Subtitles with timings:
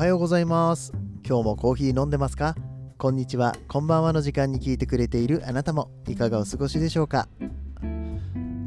[0.00, 0.94] はようございます。
[1.28, 2.54] 今日もコーヒー飲んでますか？
[2.96, 3.54] こんにちは。
[3.68, 5.90] こんばんはの時間に聞いてくれているあなたも。
[6.08, 7.28] いかがお過ごしでしょうか？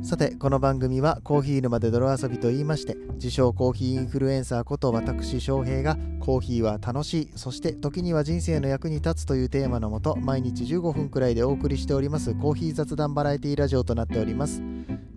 [0.03, 14.61] さてこの番組はコーヒー沼で泥遊びと言いまして自称コーヒーインフルエンサーこと私翔平がコーヒーは楽しいそして時には人生の役に立つというテーマのもと毎日15分くらいでお送りしておりますコーヒー雑談バラエティラジオとなっております。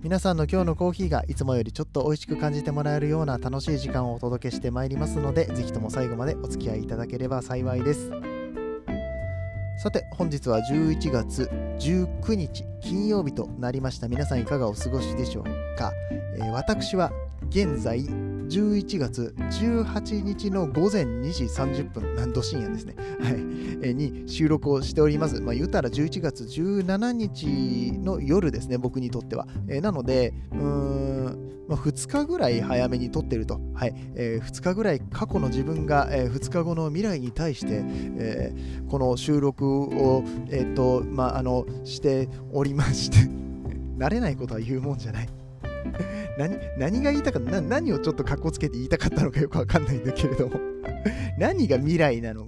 [0.06, 8.12] 皆さんの今日のコーヒーがいつもよりちょっと美味しく感じてもらえるような楽しい時間をお届けしてまいりますのでぜひとも最後までお付き合いいただければ幸いです。
[9.82, 14.06] さて本日は11月19日金曜日となりました。
[14.06, 15.44] 皆さんいかがお過ごしでしょう
[15.76, 15.90] か、
[16.36, 17.10] えー、私は
[17.48, 18.06] 現在
[18.48, 23.34] 11月18日の午前2時30分、なんと深夜ですね、はい、
[23.82, 25.40] え、に収録をしております。
[25.40, 29.46] まあ、言うたら11月17日の夜ですね、僕にとっては。
[29.68, 31.06] え、なので、うーん、
[31.68, 37.82] まあ、2日ぐらい早めに撮ってると、はいえー、2日ぐらい過去の自分が、えー、2日後の未来に対して、
[38.18, 43.18] えー、この収録を、えーとまあ、あのしておりまして
[43.98, 45.45] 慣れないことは言うもんじゃない。
[46.38, 50.60] 何何が言いたかった何をちょっとかっこつけて言いたかったのかよくわかんないんだけれども。
[51.38, 52.46] 何が未来なの？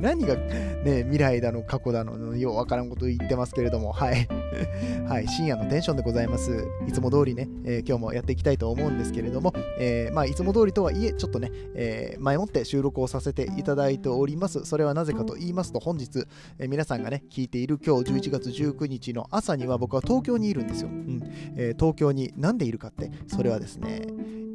[0.00, 1.62] 何がね、未来だの？
[1.62, 4.28] 過去だの、ようわからんこと言ってますけれども、はい。
[5.08, 6.64] はい、深夜のテンションでございます。
[6.86, 14.64] いつも通りね、えー、今日もやっていきたいと思うんですけれども、えー、まあ、いつも通りとはいえ、ちょっとね、えー、前もって収録をさせていただいております。
[14.64, 16.24] それはなぜかと言いますと、本日、
[16.58, 20.88] え皆さんがね、聞いている今日11月19日の朝には僕は東京にいるんですよ。
[20.88, 21.22] うん
[21.56, 24.02] え東京になんでいるかって、それはですね、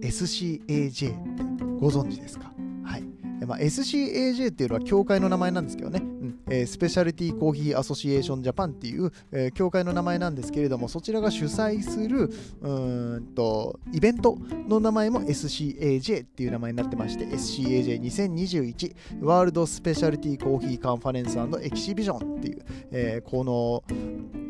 [0.02, 1.44] SCAJ って
[1.80, 2.52] ご存知ですか？
[3.46, 6.40] まあ、SCAJ っていうのは協会の名前なんですけどね、うん。
[6.50, 12.30] えー、 Speciality Coffee Association Japan っていう、えー、協会の名前なんですけれども、そちらが主催する
[12.62, 12.70] う
[13.20, 23.84] んとイベントの名前も SCAJ っていう名前になってまして、SCAJ2021 ワールドスペシャリティコーヒーカンファレンスエキシビジョンっていう、えー、この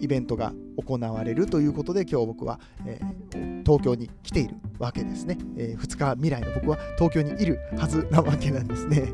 [0.01, 9.13] イベントが行われるということで、今日僕は、えー、東京に来ているわけですね、えー、2日未来の僕は東京にいるはずなわけなんですね。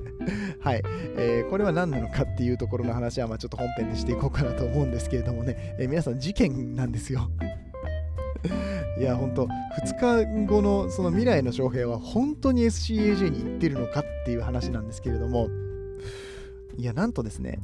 [0.60, 0.82] はい、
[1.18, 7.30] えー、これは何なのかっていうところの話はまあちょっと本編でしていこうかなと思うんですけれどもね、えー、皆さん事件なんですよ。
[8.98, 15.48] いや、本当2日後のその未来の翔平は本当に SCAJ に行ってるのかっていう話なんですけれども、
[16.78, 17.58] いや、なんとですね、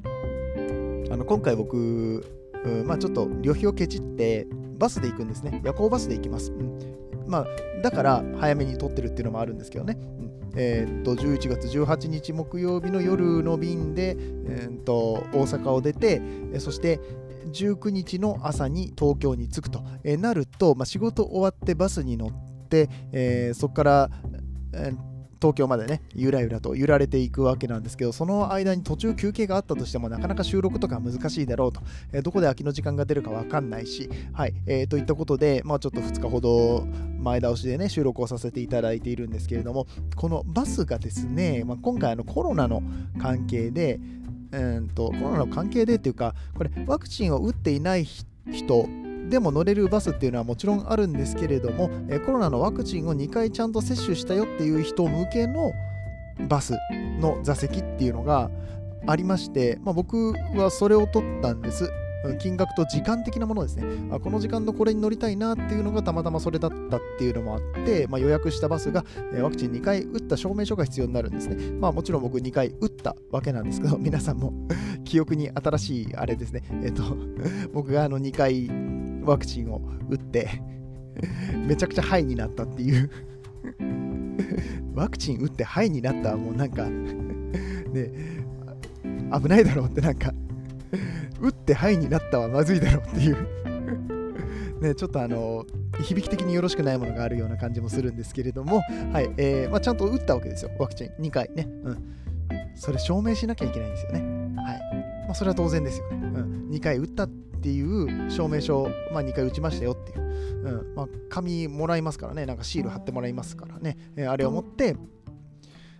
[1.11, 2.23] あの今回僕、
[2.63, 5.60] うんまあ、ちょっと旅費をケチってバスで行くんですね。
[5.64, 6.53] 夜行バスで行きます。
[6.53, 6.78] うん
[7.26, 7.47] まあ、
[7.82, 9.98] だから早めに撮ってるっていうのもあるんですけどね。
[10.00, 10.26] うん
[10.59, 14.16] えー、っと11月18日木曜日の夜の便で、
[14.47, 14.94] えー、っと
[15.32, 16.22] 大阪を出て、
[16.59, 17.00] そして
[17.53, 24.10] 19日の朝に東京に着くと、えー、なると、まあ、仕事終わってバスに乗って、えー、そこから、
[24.72, 31.81] えー東京までね、ゆらゆらと揺られていくわけなんですけど、その間に途中休憩があったとしても、なかなか収録とか難しいだろうと、
[32.13, 36.87] えー、どこで空きの時間が出るかわかんないし、はい、えー、といったことで、まあちょっと2日ほど
[37.19, 42.83] 前倒しでね、収録をさせていただいているんですけれども、このバスがですね、まあ、今回あのコロナの
[43.19, 44.01] 関係で、
[44.53, 48.89] うんとコロナの関係でっていうか、これワクチンを打っていない人
[49.28, 55.72] でも乗れるバスっていうのはもちろんあるんですけれども、えコロナのワクチンを2回ちゃんと接種したよっていう人向けの
[56.48, 56.75] バス
[57.20, 58.50] の座席っていうのが
[59.06, 61.91] ありまして、まあ、僕はそれを取ったんです。
[62.41, 63.84] 金額と時間的なものですね。
[64.10, 71.56] あこの時間のこれに乗りたいなっていうのがたまたまそれだったっていうのもあって、まあ、予約したバスが、えワクチン2回打った証明書が必要になるんですね。
[71.78, 74.53] まあもちろん僕2回打ったわけなんですけど、皆さんも
[75.04, 76.62] 記憶に新しいあれですね。
[76.82, 77.03] えっ、と、
[77.72, 78.69] 僕があの2回
[79.26, 80.62] ワクチンを打って
[81.66, 83.10] めちゃくちゃハイになったっていう
[84.94, 88.10] ワクチン打ってハイになったらもうなんかね
[89.32, 90.32] 危ないだろうってなんか
[91.41, 93.37] 打ってハイになったはまずいだろうっていう
[94.81, 95.64] ね、ちょっとあの
[96.03, 98.82] 響き的によろしくないものがあるような感じもするんですけれども、
[99.12, 101.67] はいえーまあ、ちゃんと打ったわけですよ、ワクチン2回ね。
[101.84, 102.17] うん、
[102.75, 104.20] それ証明しなきゃいけないんですよね。
[104.20, 104.81] はい
[105.26, 106.17] まあ、それは当然ですよね。
[106.17, 107.26] うん、2回打った
[107.67, 114.95] っていう証明書、まあ、2回打ちましたよっていう、うんまあ、紙もらいますからね、なんかシール貼ってもらいますからね、えー、あれを持って、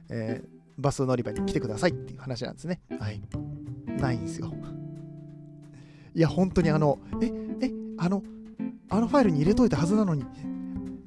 [0.09, 0.49] えー、
[0.79, 2.81] バス乗り場に来てくださいっていう話なんですね。
[3.01, 3.21] はい。
[4.01, 4.53] ないんですよ。
[6.15, 7.33] いや、本当にあの、え、
[7.67, 8.23] え、あの、
[8.89, 10.25] あのファイルに入れといたはずなのに、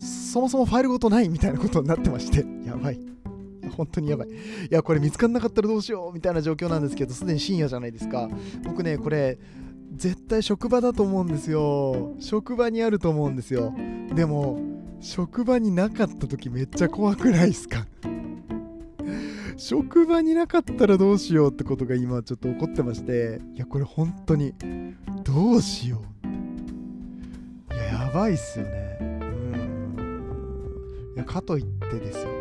[0.02, 3.00] そもそもファイルごとないみたいなことになってまして、やばい。
[3.78, 4.28] 本当にやばい。
[4.28, 4.32] い
[4.72, 8.28] や、これ見つかんなかったらどうしようみたいな状況なんですけど、すでに深夜じゃないですか。
[8.66, 9.40] 僕ね、これ、
[9.96, 12.16] 絶対職場だと思うんですよ。
[12.20, 13.74] 職場にあると思うんですよ。
[14.14, 14.62] でも
[15.02, 17.86] 職場になかった時めっちゃ怖くないですか？
[19.58, 23.42] 職場になかったらどうしようってことが今ちょっと起こってまして。
[23.56, 24.54] いやこれ本当に
[25.24, 26.02] どうしよ
[27.72, 27.74] う。
[27.74, 28.98] いややばいっすよね。
[29.02, 29.20] うん。
[31.16, 32.30] いやかといってですよ。
[32.30, 32.32] う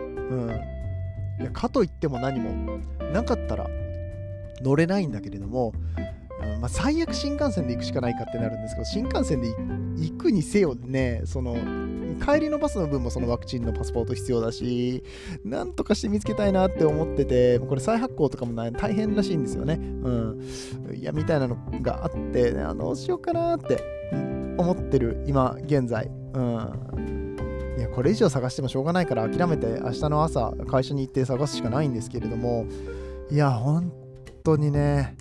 [0.46, 0.50] ん。
[1.40, 2.78] いやかといっても何も
[3.12, 3.66] なかったら
[4.62, 5.72] 乗れないんだけれども、
[6.60, 9.48] まあ、最悪新幹線で行くしかないかってなるんですけど新幹線で
[9.96, 11.56] 行くにせよねその
[12.18, 15.04] 帰りのバスの分もそのワクチンのパスポート必要だし
[15.44, 19.74] なんとかして見つけたいなって思っててこれ再発行とかも大変らしいんですよね。
[19.74, 20.40] うん。
[20.94, 23.82] いやみたいなのがあってねあどうしようかなって
[24.58, 26.10] 思ってる今現在。
[26.34, 27.36] うん。
[27.78, 32.66] いやこれ以上探してもしょうがないから諦めて明日の朝会社に行って探すしかないんですけれども
[33.30, 33.92] いや本
[34.42, 35.16] 当にね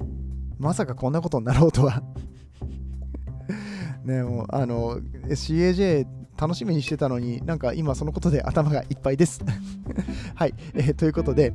[0.60, 2.02] まさかこんなことになろうとは。
[4.04, 6.08] ねもうあの CAJ
[6.38, 9.42] 楽しみにしてたのになんか今そのことで頭がいっぱいです。
[10.36, 11.54] はい、えー、ということで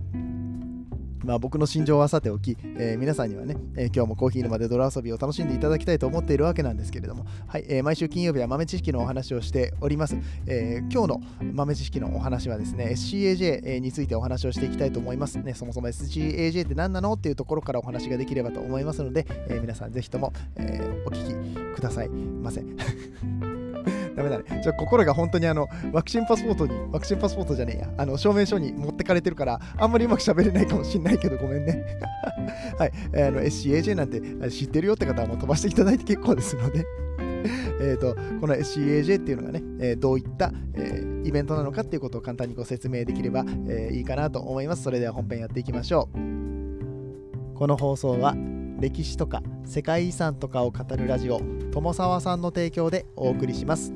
[1.24, 10.16] まあ、僕の心情はさておき、えー、皆さんにはね、えー、今日もコーヒー沼で泥遊びを楽しんでいただきたいと思っているわけなんですけれども、はいえー、毎週金曜日は豆知識のお話をしております。
[10.46, 11.20] え今日の
[11.52, 15.38] 豆知識のお話はですね、SCAJ についてお話をしていきたいと思います。
[15.38, 22.64] ね、そもそも SCAJ って何なのっていうところからお話ができればと思いますので、え皆さんぜひとも、えお聞きくださいませ。
[24.16, 24.60] ダメだね。
[24.62, 31.84] じゃ心が本当にあの、ワクチンパスポートに、ワクチンパスポートじゃねえや、あの、証明書に持ってかれてるから、あんまりうまく喋れないかもしんないけど、ごめんね。
[32.78, 32.92] はい。
[33.14, 34.20] あの、SCAJ なんて
[34.50, 36.84] 知ってるよって方はもう飛ばしていただいて結構ですので。
[37.80, 44.82] えとこの SCAJ っていうのがね、えー、どういった、えー、イベントなのかっていうことを簡単にご説明できれば、えー、いいかなと思います。
[44.82, 47.58] それでは本編やっていきましょう。
[47.58, 48.34] この放送は
[48.82, 51.40] 歴史とか世界遺産とかを語るラジオ
[51.70, 53.94] 友沢さんの提供でお送りします。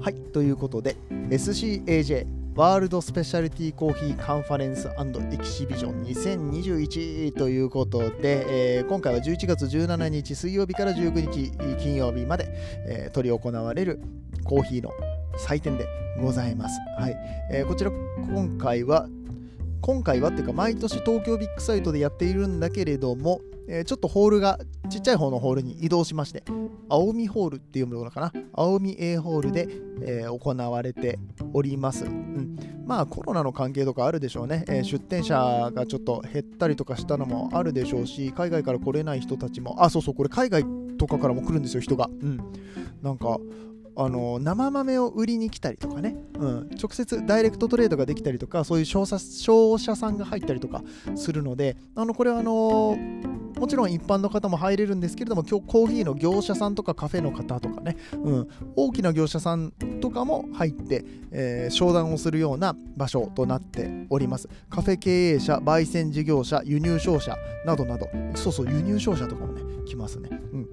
[0.00, 0.96] はいということで
[1.28, 12.48] SCAJ ワールドスペシャリティコーヒーカンファレンスエキシビジョン2021ということで、えー、今回は11月17日水曜日から19日金曜日まで、
[12.86, 14.00] えー、執り行われる
[14.44, 14.92] コーヒーの
[15.36, 15.86] 祭典で
[16.22, 16.78] ございます。
[16.98, 17.16] はい
[17.50, 19.08] えー、こちら今回は
[19.84, 24.58] 今回はっていうか毎年東京ビッグサイトでやっているんだけれども、えー、ちょっとホールが
[24.88, 26.42] ちっちゃい方のホールに移動しまして、
[26.88, 28.32] 青海ホールって読むのかな？
[28.54, 29.68] 青海 A ホールで、
[30.00, 31.18] えー、行われて
[31.52, 32.06] おります。
[32.06, 40.64] うん、まあコロナの関係とかあるでしょうね、えー、出店者がちょっと減ったりとかしたのもあるでしょうし、海外から来れない人たちも、あ、そうそう、これ海外
[40.96, 42.08] とかからも来るんですよ、人が。
[42.22, 42.40] うん。
[43.02, 43.38] なんか、
[43.96, 49.18] あの生豆を売りに来たりとかね、うん、直接ダイレクトトレードができたりとかそういう商社
[49.96, 50.82] さんが入ったりとか
[51.14, 52.96] するのであのこれはあの
[53.64, 59.72] もちろん一般の方も入れるんですけれども今日コーヒーの業者さんとかカフェの方とかね、うん、大きな業者さん
[60.02, 64.50] とかも入って、えー、商談をするような場所となっております。
[64.68, 68.06] カフェ経営者焙煎事業者輸入商社などなど。
[68.34, 70.68] そうそう輸入商社とかもね来ますね、うん。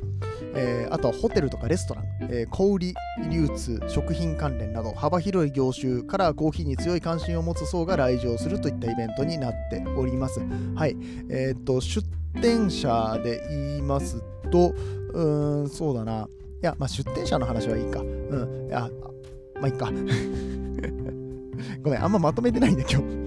[0.53, 2.93] えー、あとはホテルとかレストラン、えー、小売
[3.29, 4.91] 流通食品関連など。
[4.91, 10.41] 幅広い業種からコーヒーに強い関心を持つ層が来場するといったイベントになっております。
[10.75, 10.97] はい。
[11.29, 12.05] えっ、と出
[12.39, 14.73] 店者で言いますと、
[15.13, 16.27] うーん、そうだな。
[16.61, 17.99] いや、まあ、出店者の話はいいか。
[17.99, 18.67] うん。
[18.67, 18.89] いや、
[19.55, 19.91] まあいいか。
[21.83, 23.21] ごめん、あんままとめてないんだ、今日。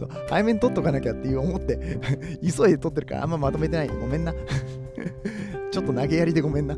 [0.00, 2.00] そう早めに取っとかなきゃっていう思って
[2.40, 4.32] 急いで取ってるからあんままとめてないごめんな
[5.70, 6.76] ちょっと投げやりでごめんな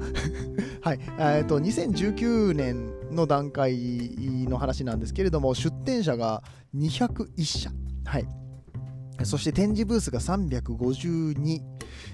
[0.81, 3.76] はいえっと2019年の段階
[4.49, 6.43] の話なんですけれども出店者が
[6.75, 7.71] 201社
[8.05, 8.26] はい
[9.25, 11.61] そして展示ブースが352、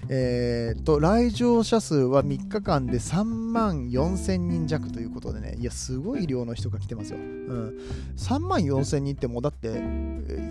[0.09, 7.19] えー、と来場者数は3日間で3万4000人弱ということでね、いや、すごい量の人が来てますよ。
[7.19, 7.77] うん、
[8.17, 9.81] 3万4000人ってもうだって、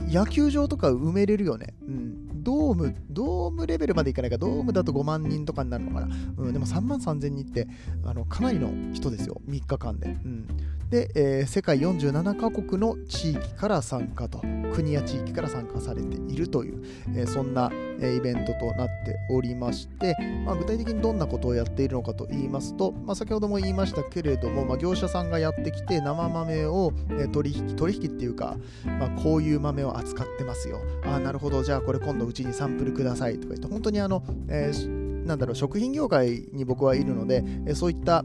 [0.08, 1.74] 野球場とか埋めれるよね。
[1.86, 6.16] うん、ドーム、ドームレベルまでいかないか、ドームだと5万人とかになるのかな。
[6.38, 7.68] うん、でも3万3000人って
[8.04, 10.08] あのかなりの人ですよ、3日間で。
[10.08, 10.46] うん。
[10.90, 14.40] で、えー、世界47カ国の地域から参加と
[14.72, 16.82] 国や地域から参加されているという、
[17.14, 20.16] えー、そんな、え、イベントとなっておりまして、
[20.46, 28.56] まあ、具体的にどんなことをやっているのかと言いますと、まあ、先ほども言いましたけれども、まあ、業者さんがやってきて生豆を、え、取引取引っていうか、
[28.98, 30.80] ま、こういう豆を扱ってますよ。
[31.04, 31.62] あなるほど。
[31.62, 38.24] じゃあこれ今度うちにサンプルくださいとか言って本当にあの、えー、なんだろう食品業界に僕はいるので、え、そういった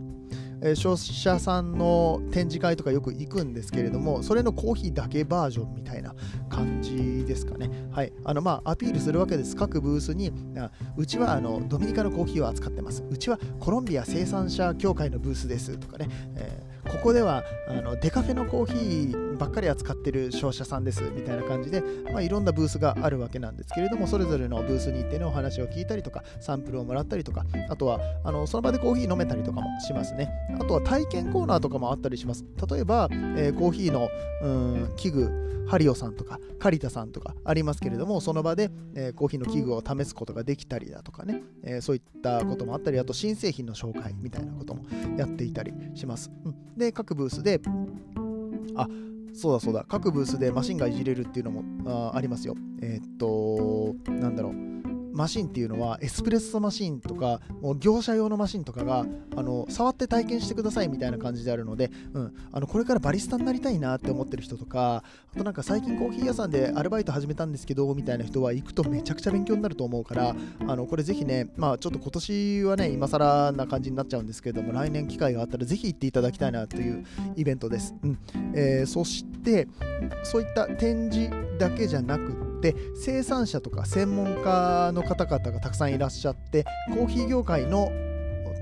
[0.64, 6.16] え消費者さんの展示会とかよく行くんですけれどもそれのコーヒーだけバージョンみたいな
[6.50, 7.70] 感じですかね。
[7.92, 8.14] はい。
[8.24, 9.56] あの、まあ、アピールするわけです。
[9.56, 13.04] 各ブースに、あうちはあのドミニカのコーヒーを扱ってます。
[13.10, 16.08] うちはコロンビア生産者協会のブースですとかね。
[16.36, 30.30] えーここではあのデカフェのコーヒーばっかり扱ってる商社さんですみたいな感じで、まあ、いろんなブースがあるわけなんですけれどもそれぞれのブースに行ってのお話を聞いたりとかサンプルをもらったりとかあとはあのその場でコーヒー飲めたりとかもしますね。
[30.60, 32.46] あとは体験コーナーとかもあったりします。
[32.70, 34.10] 例えば、えー、コーヒーの
[34.42, 44.84] うん器具ハリオさんとかカリタさんとかありますけれどもその場で、えー、コーヒーの器具を試すことができたりだとかね、えー、そういったこともあったりあと新製品の紹介みたいなことも
[45.18, 47.62] やっていたりします、うん、で各ブースで
[48.76, 48.88] あ
[49.34, 49.86] そうだそうだ。
[49.88, 52.56] 各ブースでマシンがいじれるっていうのもあありますよ。
[52.82, 54.83] えー、っとなんだろう。
[55.14, 59.06] マシンっていうのはエスプレッソマシンとかもう業者用のマシンとかが
[59.36, 65.04] あの触って体験してくださいみたいな感じであるので、うん、あのこれからバリスタになりたいなって思ってる人とか
[65.34, 70.36] あとなんか最近コーヒー屋さんでアルバイト始めたんですけどみたいな人は行くとめちゃくちゃ勉強になると思うから
[70.68, 77.06] あのこれぜひねまあちょっと今年はね今更な感じになっちゃうんですけども来年機会があったらぜひ行っていただきたいなという
[77.36, 78.18] イベントです、うん。
[78.56, 79.68] えー、そして
[80.24, 81.30] そういった展示
[81.60, 87.92] だけじゃなくてで生産者とか専門家の方々がたくさんいらっしゃってコーヒー業界の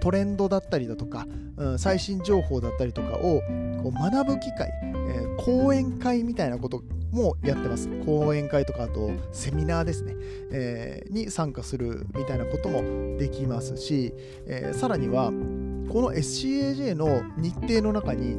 [0.02, 1.28] トレンドだったりだとか、
[1.58, 3.42] うん、最新情報だったりとかを
[3.84, 6.82] こう学ぶ機会、えー、講演会みたいなこと
[7.12, 7.90] もやってます。
[8.04, 10.16] 講演会とかあとセミナーですね、
[10.52, 14.16] えー、に参加するみたいなこともできますし、
[14.48, 18.32] えー、さらにはこの SCAJ の日程の中に、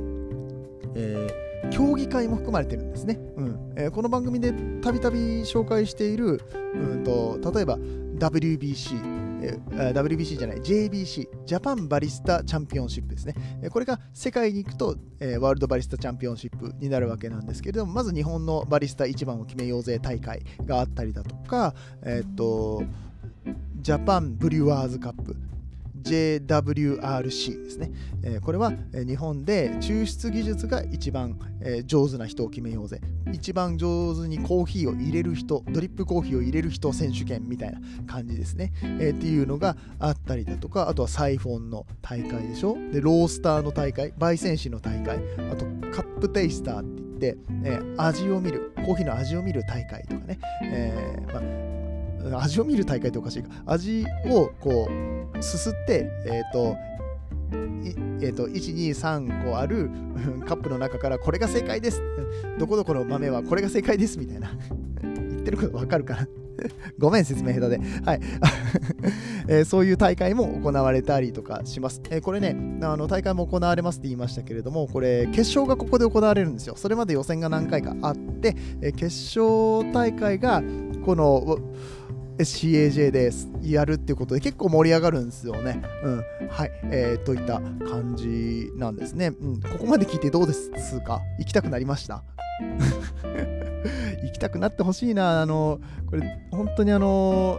[0.97, 3.19] えー競技会も含まれてるんですね。
[3.37, 3.73] うん。
[3.77, 4.53] えー、この番組で
[4.83, 6.41] たびたび紹介している、
[6.75, 22.85] うんと、例えば WBC、えー、WBC じゃない JBC ジャパンバリスタチャンピオンシップですね、えー、これが世界に行くと、えー、ワールドバリスタチャンピオンシップになるわけなんですけれどもまず日本のバリスタ一番を決めようぜ大会があったりだとかえっ、と
[23.81, 25.37] ジャパンブリュワーズカップ。
[26.03, 27.93] JWRC ですね、
[28.23, 33.01] え、これは日本で抽出技術が一番、え、上手な人を決めようぜ。
[33.33, 42.77] 一番上手にコーヒーを入れる人ドリップコーヒーを入れる人選手権みたいな感じですね、え、っていうのがあったりだとかあとはサイフォンの大会でしょ。
[42.93, 45.19] でロースターの大会焙煎士の大会
[45.51, 51.82] あとカップテイスターって言って、え、味を見るコーヒーの味を見る大会とかね、えーまあ、
[52.35, 53.51] 味を見る大会っておかしいか。
[53.67, 54.89] 味をこ
[55.35, 56.77] うすすって、えっ、ー、と、
[58.23, 59.91] えーと、123個ある
[60.47, 62.03] カップの中からこれが正解です。
[62.59, 64.53] どこどこの豆はこれが正解ですみたいな。
[65.03, 66.29] 言ってることわかるかな。
[66.99, 68.21] ごめん説明下手で、はい。
[69.49, 76.75] えー、そういう大会も行われたりとかします、えー、これねあの大会も行われますって言いましたけれどもこれ決勝がここで行われるんですよ。
[76.77, 79.07] それまで予選が何回かあって、えー、決
[79.39, 80.63] 勝大会が
[81.05, 81.59] この
[82.43, 85.83] CAJ ですやるっていうことで結構盛り上がるんですよね。
[86.05, 86.17] うん。
[86.49, 86.71] はい。
[86.85, 89.33] えー、といった感じなんですね。
[89.41, 89.61] うん。
[89.61, 90.71] ここまで聞いてどうです
[91.01, 91.21] か？
[91.39, 92.23] 行きたくなりました？
[94.23, 95.41] 行きたくなってほしいな。
[95.43, 97.59] あの、これ、本当にあの、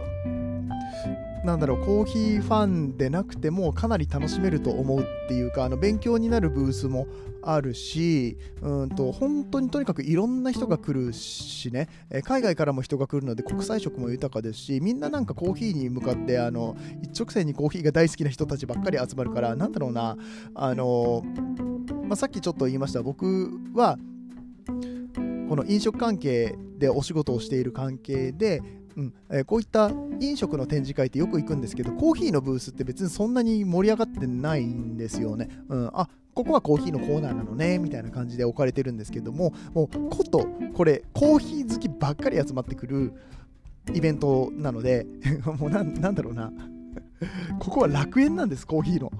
[1.44, 7.06] なんだろうコーヒーファンでなくてもかなり楽しめると思うっていうかあの勉強になるブースも
[7.50, 11.88] あるしうんと本当にとにかくいろんな人が来るしね。
[12.24, 20.16] 海外からも人が来るので国際色も豊かですしみんななんかコーヒーに向かってあの一直線にコーヒーが大好きな人たちばっかり集まるからなんだろうな
[20.54, 21.22] あの、
[22.04, 23.02] まあ、さっきちょっと言いました。
[23.02, 23.98] 僕は
[25.48, 28.62] この飲食関係でお仕事をしている関係で
[28.96, 35.48] うんえー、こういった飲食の展示会ってよく行くんですけどコーヒーのブースって別にそんなに盛り上がってないんですよね。
[35.68, 43.12] うん、あここはコーヒーのコーナーなのねみたいな感じで置かれてるんですけどももうことこれコーヒー好きばっかり集まってくる
[43.92, 45.06] イベントなので
[45.58, 46.52] もうなんだろうな。
[47.58, 49.10] ここは楽園なんです、コーヒーの。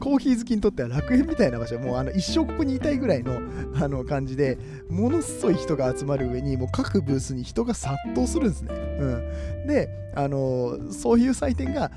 [0.00, 3.40] コーヒー好きにとっては楽園みたいな場所、もうあの一生ここにいたいぐらいの
[3.74, 4.58] あの感じで、
[4.90, 8.74] ものすごい人が集まる上に、もう各ブースに人が殺到するんですね。
[8.74, 11.90] うん、で、あのそういう祭典が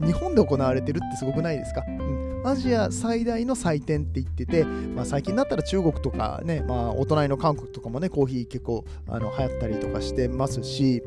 [0.00, 2.17] 日本で行われてるってすごくないですか、うん。
[2.44, 11.02] アジア最大の祭典って言ってて、まあ、最近だったら中国とかね、まあ、お隣の韓国とかもね、コーヒー結構あの流行ったりとかしてますし、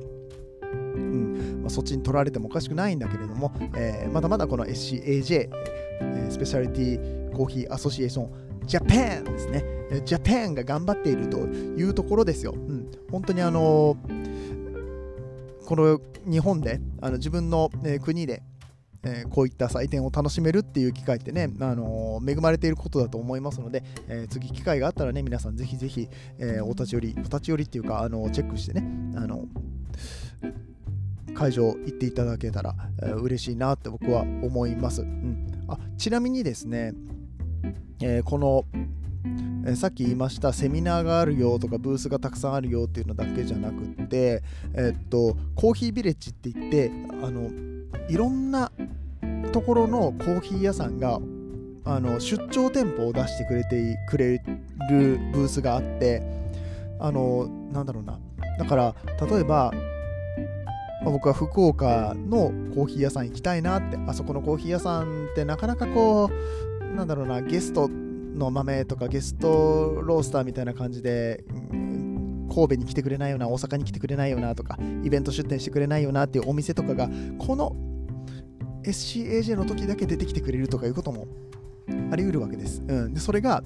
[0.74, 5.50] うんまあ、そっちに取られてもおかしくないんだけれども、えー、まだまだこの SCAJ、
[6.30, 9.64] スペシャリティコーヒーアソシエーションジャパンですね。
[10.06, 12.54] ジャパンが頑張っているというところですよ。
[12.56, 18.44] うん、本当にあのー、この日本であの自分の、えー、国で
[19.04, 26.08] えー、こういった祭典を楽しめるっていう機会ってね、あのー、恵まれていることだと思いますので、えー、次機会があったらね、皆さんぜひぜひ、
[26.40, 28.84] えお立ち寄り、お立ち寄りっていうか、あのチェックしてね、
[29.16, 29.46] あの
[31.34, 35.02] 会場行っていただけたら、えー、嬉しいなって僕は思います。
[35.02, 36.94] うん、あちなみにですね、
[38.02, 38.66] え、この、
[39.66, 44.44] え、さっき言いましたセミナーがあるよとかブースがたくさんあるよっていうのだけじゃなくって、
[44.74, 46.92] えっとコーヒービレッジって言って
[47.24, 47.71] あの
[48.10, 48.72] いろんな
[49.52, 51.20] ところのコーヒー屋さんが
[51.84, 54.38] あの出張店舗を出してくれてくれ
[54.90, 56.22] るブースがあって
[57.00, 58.20] あのなんだろうな。
[58.60, 58.96] だから
[59.28, 59.72] 例えば
[61.04, 66.30] まあ、僕は福岡のコーヒー屋さん行きたいなってあそこのコーヒー屋さんってなかなかこ
[66.80, 71.44] うなんだろうなゲストの豆とかゲストロースターみたいな感じで、
[71.74, 72.02] うん
[72.52, 77.74] 神戸に来てくれないよな大阪に来てくれないよなとかイベント出店してくれないよなっていうお店とかがこの
[78.84, 81.28] SCAJ の時だけ出てきてくれるとかいうことも
[82.12, 82.82] あり得るわけです。
[82.88, 83.64] うん、でそれが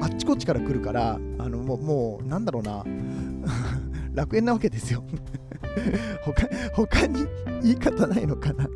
[0.00, 1.18] あっちこっちから来るからあ
[1.48, 2.84] のもうもうなんだろうな。
[4.14, 5.04] 楽園なわけですよ。
[6.24, 7.26] 他他に
[7.62, 8.68] 言い方ないのかな。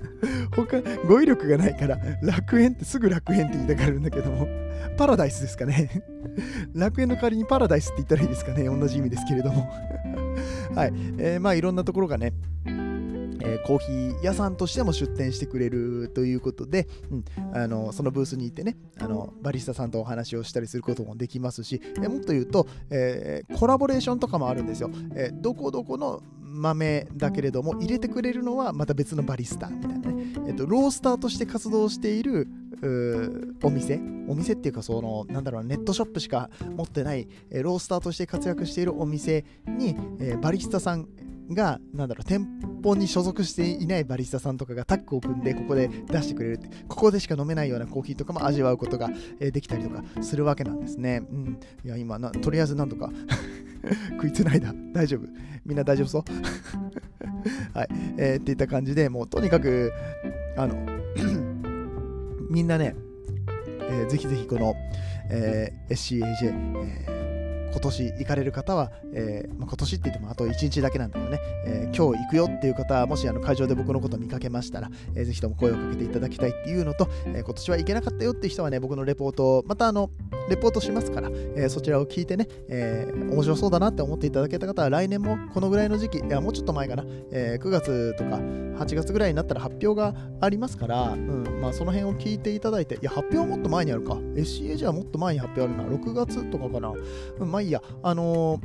[0.52, 4.46] 他語彙力がないから楽園ってすぐ楽園って言いたがるんだけども
[4.96, 6.02] パラダイスですかね。
[6.74, 8.64] 楽園の代わりにパラダイスって言ったらいいですかね。
[8.64, 9.68] 同じ意味ですけれども。
[10.74, 12.32] はい、えー、まあいろんなところがね
[13.44, 32.48] えー、コーヒー屋さんとしても出店してくれるということで、うん、あのそのブースに行ってねあのバリスタさんとお話をしたりすることもできますし、えー、もっと言うと、えー、コラボレーションとかもあるんですよ、えどこどこの豆だけれども入れてくれるのはまた別のバリスタみたいなね、えっと、ロースターとして活動している
[33.62, 34.00] お店。
[34.28, 41.06] お店っていうかそのなんだろうネットショップしか持ってない、えロースターとして活躍しているお店に、えバリスタさん
[41.54, 42.46] が、なんだろう、店
[42.82, 51.22] 舗に所属していないバリスタさんとかがタッグを組んで、ここで出してくれるって、ここでしか飲めないようなコーヒーとかも味わうことがえできたりとかするわけなんですね。
[51.30, 51.58] うん。
[51.84, 53.10] いや、今な、とりあえずなんとか
[54.12, 54.74] 食いつないだ。
[54.92, 55.26] 大丈夫。
[55.64, 56.22] みんな大丈夫そう？
[57.78, 57.88] はい。
[58.16, 59.92] えー、っていった感じで、もうとにかく、
[60.56, 60.74] あの
[62.50, 62.94] みんなね、
[63.90, 64.74] えー、ぜひぜひこの、
[65.30, 66.54] えー、SCAJ、
[67.08, 67.21] えー
[67.72, 80.10] 今年行かれる方は、えー、まあ、今年って言ってもあと1日だけなんだけどね、えー、今日行くよっていう方は、もしあの会場で僕のこと見かけましたら、えー、ぜひとも声をかけていただきたいっていうのと、え今年は行けなかったよっていう人はね、僕のレポートを、またあの、
[80.48, 88.40] レポートしますから、えそちらを聞いてね、え面白そうだなって思っていただけた方は、来年もこのぐらいの時期、いや、もうちょっと前かな、え9月とか
[88.82, 94.14] 8月ぐらいになったら発表がありますから、うん、まあその辺を聞いていただいて、いや、発表はもっと前にあるか。
[94.14, 95.96] SCAG はもっと前に発表あるな。
[95.96, 96.92] 6月とかかな。
[97.38, 97.82] うん、まあいいや。
[98.02, 98.62] あのー、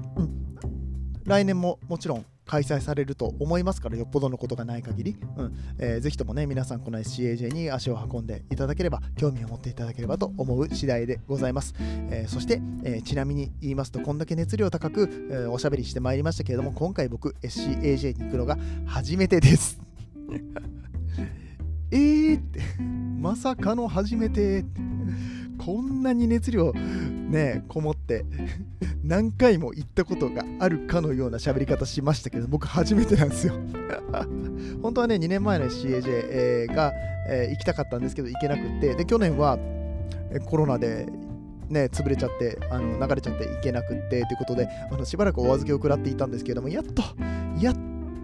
[1.25, 11.75] 来年ももちろん開催されると思いますから、よっぽどのことがない限り、うんえー、ぜひともね、皆さん、この SCAJ に足を運んでいただければ、興味を持っていただければと思う次第でございます。
[12.09, 19.79] えー、そして、えー、ちなみに言いますと、こんだけ熱量高く、えー、おしゃべりしてまいりましたけれども、今回僕、SCAJ に行くのが初めてです。
[21.91, 22.59] えーって、
[23.19, 24.65] まさかの初めて
[25.57, 28.25] こんなに熱量ねこもって
[29.03, 33.53] 何回も行ったことがあるかのような喋り方しましたけど僕初めてなんですよ。
[34.81, 36.93] 本当はね2年前の CAJ、が、
[37.29, 39.57] えー、行きたかったんですけど行けなくってで去年は、
[40.45, 41.07] コロナで
[41.69, 47.03] ね、潰れちゃって、あの流れちゃって行けなくってということで、あのしばらくお預けを食らっていたんですけれども、やっと、
[47.59, 47.75] やっ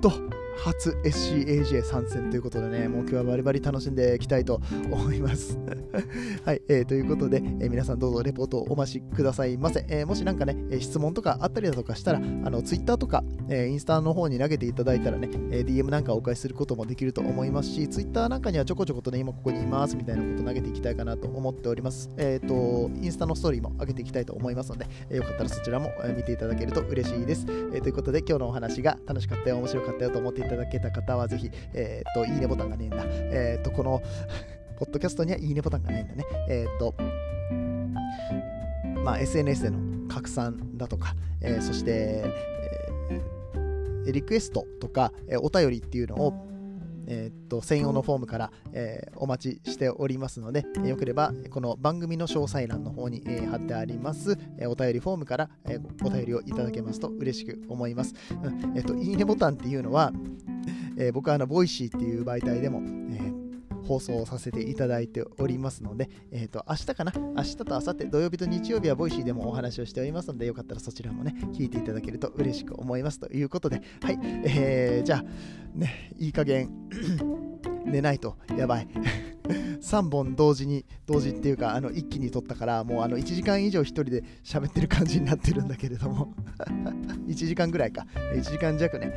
[0.02, 0.12] と、
[0.58, 4.62] 初 SCAJ 参戦ということでね、もう今日はバリバリ楽しんでいきたいと
[4.92, 5.58] 思います。
[6.46, 9.86] はい、えー、ということで、えー、皆さんどうぞレポートをお待ちくださいませ。
[9.90, 22.10] えー、もしなんかね、質問とかあったりだとかしたら、あの Twitter とか、えインスタの方に投げていただいたらね、え DM なんかお返しすることもできると思いますし、Twitter なんかにはちょこちょことね、今ここにいますみたいなこと投げていきたいかなと思っております。
[22.18, 27.46] えっ、と、インスタのストーリーも上げていきたいと思いますので、えよかったらそちらも見ていただけると嬉しいです。
[27.74, 33.04] えということで、今日のお話が楽しかったよ、面白かったよと思っていただけた方は、ぜひ、えっ、と、いいねボタンがねえんだ。
[33.06, 34.02] えっ、と、この
[34.78, 36.26] ポッドキャストにはいいねボタンがないんだね。
[36.50, 36.94] えっ、と、
[39.04, 42.24] まあ、SNS での拡散だとか、えー、そして、
[43.12, 46.53] えー、リクエストとか、えー、お便りっていうのを
[47.08, 58.14] えー、っと専用のフォームから、えー、お待ちしておりますので、えー、よければこの番組の詳細欄の方に、え貼ってあります、えお便りフォームから、えお便りをいただけますと嬉しく思います。
[58.44, 60.12] うんえっといいねボタンっていうのは、
[60.98, 63.33] え僕はあのボイシーっていう媒体でも、え
[63.84, 67.14] 放送させていただいておりますので、えっ、ー、と、明日かな？
[67.16, 75.24] 明日と明後日、土曜日と日曜日はボイシーでもお話をしておりますので、よかったらそちらもね、聞いていただけると嬉しく思いますということで、はい、えー、じゃあ、
[75.78, 76.70] ね、いい加減
[77.86, 78.36] 寝ないと。
[78.58, 78.88] やばい。
[79.82, 86.34] 3本同時に同時っていうかあの一気に撮ったからもうあの1時間以上1人で喋ってる感じになってるんだけれども。
[87.28, 88.06] 1時間ぐらいか。
[88.16, 89.12] 1時間弱ね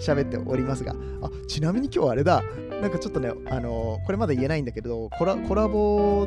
[0.00, 0.94] 喋、えー、っておりますが。
[1.22, 2.42] あちなみに今日あれだ。
[2.82, 6.26] なんかちょっとねあのー、これまだ言えないんだけどコラコラボ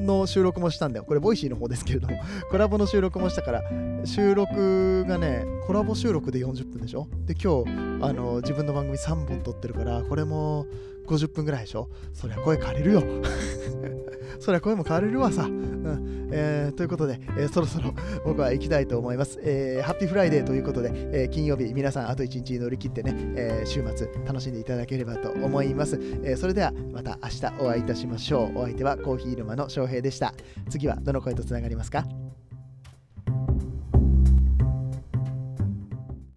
[0.00, 1.04] の収録もしたんだよ。
[1.04, 2.16] これ、ボイシーの方ですけれども、
[2.50, 3.62] コラボの収録もしたから、
[4.04, 7.08] 収録がね、コラボ収録で40分でしょ？
[7.26, 7.70] で、今日、
[8.04, 10.66] あの、自分の番組3本撮ってるから、これも
[11.08, 11.88] 50分ぐらいでしょ？
[12.12, 13.02] そりゃ声枯れるよ。
[14.40, 15.44] そりゃ声も枯れるわさ。
[15.44, 17.94] うんえー、ということで、えー、そろそろ
[18.24, 19.38] 僕は行きたいと思います。
[19.42, 20.90] えー、 Happy Friday ということで、
[21.24, 25.98] え、金曜日、皆さんあと1日乗り切ってね、え、週末楽しんでいただければと思います。
[26.22, 28.58] え、それではまた明日お会いいたしましょう。
[28.58, 30.34] お相手はコーヒー沼の翔平でした。
[30.68, 32.04] 次はどの声とつながりますか？